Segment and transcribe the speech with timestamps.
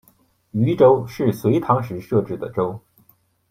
[0.49, 2.81] 渝州是隋朝时设置的州。